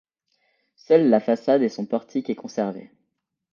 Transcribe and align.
Seule 0.77 1.09
la 1.11 1.19
façade 1.19 1.61
et 1.61 1.69
son 1.69 1.85
portique 1.85 2.31
est 2.31 2.35
conservée. 2.35 2.91